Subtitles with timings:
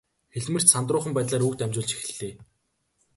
[0.33, 2.33] Хэлмэрч сандруухан байдлаар үг дамжуулж эхэллээ.